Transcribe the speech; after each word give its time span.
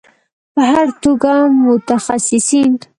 په 0.53 0.61
هر 0.71 0.87
توګه 1.03 1.31
متخصصین 1.63 2.73